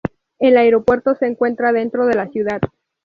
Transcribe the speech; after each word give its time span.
El 0.39 0.57
aeropuerto 0.57 1.13
se 1.13 1.27
encuentra 1.27 1.73
dentro 1.73 2.07
de 2.07 2.15
la 2.15 2.27
ciudad. 2.27 2.59